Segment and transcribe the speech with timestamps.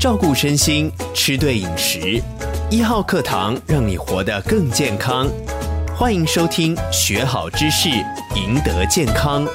[0.00, 2.22] 照顾身心，吃对饮食。
[2.70, 5.28] 一号课堂让你活得更健康。
[5.94, 7.90] 欢迎收听，学好知识，
[8.34, 9.46] 赢得健康。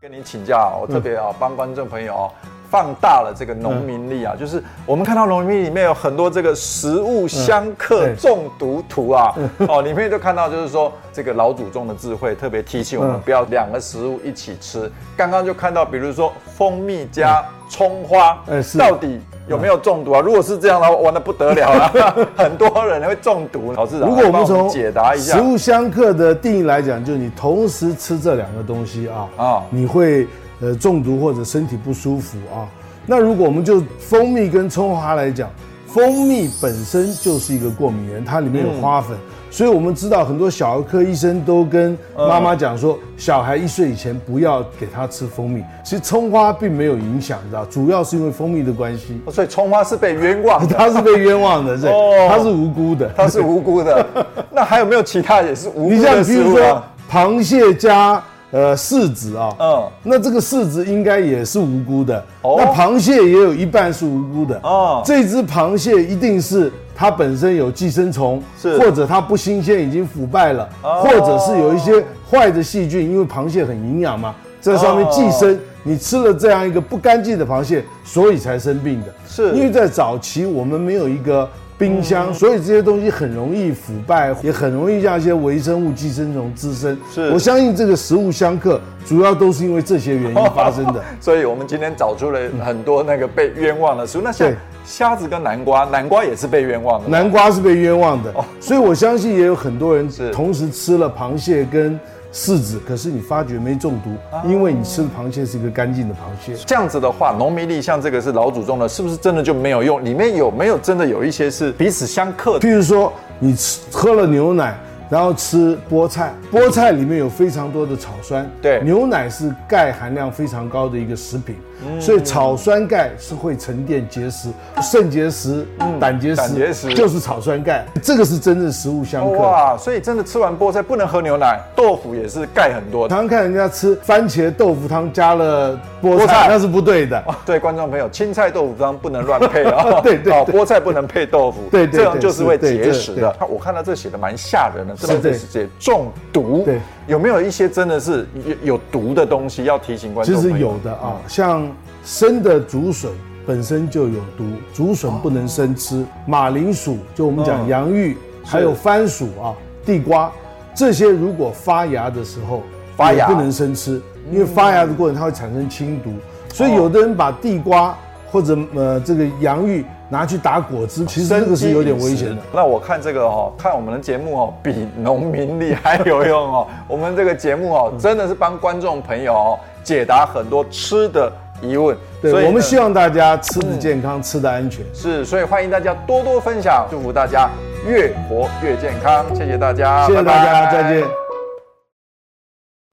[0.00, 2.28] 跟您请教，我特别啊帮观众朋友
[2.70, 9.34] 放大了这个农民力啊，就是我们看到农民历里面有很多这个食物相克中毒图啊，
[9.68, 14.90] 哦，里面就看到就是说这个老祖宗的智慧，特别提醒我们不要两个食物一起吃。
[15.16, 18.40] 刚刚就看到，比如说蜂蜜加葱花，
[18.78, 20.20] 到底有没有中毒啊？
[20.20, 23.72] 如果是这样的话，玩的不得了了， 很多人会中毒。
[23.72, 30.28] 老师，如果我们从解答一下食物相克的定义来讲，就是你同时吃这两个东西啊，啊，你会。
[30.60, 32.68] 呃，中毒或者身体不舒服啊。
[33.06, 35.48] 那如果我们就蜂蜜跟葱花来讲，
[35.86, 45.64] 蜂蜜本身就是一个过敏源，它里面有花粉，嗯、所以我们知道很多小儿科医生都跟妈妈讲说，小孩一岁以前不要给他吃蜂蜜。
[45.82, 49.20] 其实葱花并没有影响，你知道，主要是因为蜂蜜的关系。
[49.32, 54.06] 所以葱花是被冤枉的， 它是被冤枉的， 对，它是无辜的，它是无辜的。
[54.52, 55.96] 那还有没有其他也是无辜的？
[55.96, 56.80] 你像比如说
[57.10, 58.22] 螃蟹加。
[58.52, 62.18] 呃，柿子啊，嗯，那这个柿子应该也是无辜的。
[62.42, 64.58] 哦，那螃蟹也有一半是无辜的。
[64.64, 79.06] 哦，这只螃蟹一定是它本身有寄生虫，是，或者它不新鲜，已经腐败了，哦，或者是有一些坏的细菌，因为螃蟹很营养嘛，在上面寄生，哦，你吃了这样一个不干净的螃蟹，所以才生病的。
[79.28, 81.48] 是，因为在早期我们没有一个。
[81.80, 86.94] 冰箱，所以这些东西很容易腐败，也很容易让一些微生物、寄生虫滋生。
[87.10, 91.02] 是，我相信这个食物相克，主要都是因为这些原因发生的。
[91.18, 94.20] 所以我们今天找出了很多那个被冤枉的食物。
[94.22, 94.52] 那像
[94.84, 97.08] 虾子跟南瓜，南瓜也是被冤枉的。
[97.08, 101.98] 南瓜是被冤枉的，所以我相信也有很多人同时吃了螃蟹跟。
[102.32, 104.10] 柿子，可是你发觉没中毒，
[104.48, 106.54] 因为你吃的螃蟹是一个干净的螃蟹。
[106.66, 110.04] 这样子的话，农民力像这个是老祖宗的，是不是真的就没有用？
[110.04, 112.68] 里面有没有真的有一些是彼此相克的？
[112.68, 114.78] 譬如说，你吃喝了牛奶。
[115.10, 118.48] 然后吃菠菜，菠菜里面有非常多的草酸。
[118.62, 124.50] 对，牛奶是钙含量非常高的一个食品，嗯、所以草酸钙是会沉淀结石、
[124.80, 127.84] 肾结石、嗯、胆结石，胆结石就是草酸钙。
[128.00, 129.36] 这个是真正食物相克。
[129.36, 133.12] 哇，所以真的吃完菠菜不能喝牛奶，豆腐也是钙很多的。
[133.12, 137.18] 常常看人家吃番茄豆腐汤加了菠菜，那是不对的。
[137.26, 140.00] 哦、对，观众朋友，青菜豆腐汤不能乱配 啊。
[140.02, 143.34] 对对，哦菠菜不能配豆腐，对对，这样就是会结石的。
[143.48, 144.99] 我看到这写的蛮吓人的。
[145.06, 146.62] 是不是中毒？
[146.64, 150.36] 对，有没有一些真的是有有毒的东西要提醒观众？
[150.36, 151.66] 其实有的啊，像
[152.04, 153.10] 生的竹笋
[153.46, 154.44] 本身就有毒，
[154.74, 156.04] 竹笋不能生吃。
[156.26, 160.30] 马铃薯，就我们讲洋芋，还有番薯啊，地瓜，
[160.74, 162.62] 这些如果发芽的时候
[162.96, 164.00] 发芽不能生吃，
[164.30, 166.12] 因为发芽的过程它会产生青毒，
[166.52, 167.96] 所以有的人把地瓜
[168.30, 169.84] 或者呃这个洋芋。
[170.12, 172.36] 拿去打果汁，其实这个是有点危险的。
[172.52, 176.66] 那我看这个哦，看我们的节目哦，比农民力还有用哦。
[176.88, 181.32] 我们这个节目哦，真的是帮观众朋友哦解答很多吃的
[181.62, 181.96] 疑问。
[182.20, 184.84] 对，所以我们希望大家吃的健康，嗯、吃的安全。
[184.92, 187.48] 是，所以欢迎大家多多分享，祝福大家
[187.86, 189.24] 越活越健康。
[189.32, 191.19] 谢谢大家，谢谢大家，拜拜再见。